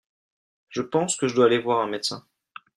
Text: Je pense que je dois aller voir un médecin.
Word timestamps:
Je 0.69 0.81
pense 0.81 1.15
que 1.15 1.27
je 1.27 1.35
dois 1.35 1.45
aller 1.45 1.59
voir 1.59 1.81
un 1.81 1.87
médecin. 1.87 2.25